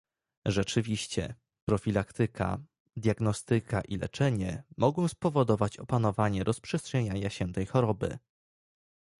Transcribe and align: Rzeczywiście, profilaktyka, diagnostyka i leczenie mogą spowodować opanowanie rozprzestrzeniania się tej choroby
Rzeczywiście, 0.45 1.35
profilaktyka, 1.65 2.59
diagnostyka 2.97 3.81
i 3.81 3.97
leczenie 3.97 4.63
mogą 4.77 5.07
spowodować 5.07 5.77
opanowanie 5.77 6.43
rozprzestrzeniania 6.43 7.29
się 7.29 7.53
tej 7.53 7.65
choroby 7.65 8.17